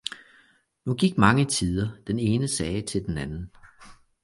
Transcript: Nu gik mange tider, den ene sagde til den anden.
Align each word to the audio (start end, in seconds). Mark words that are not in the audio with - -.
Nu 0.85 0.93
gik 0.95 1.17
mange 1.17 1.45
tider, 1.45 1.97
den 2.07 2.19
ene 2.19 2.47
sagde 2.47 2.81
til 2.81 3.05
den 3.05 3.17
anden. 3.17 3.51